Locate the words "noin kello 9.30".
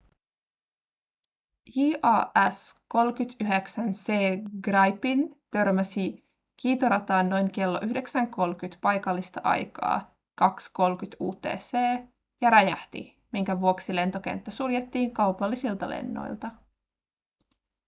7.29-7.89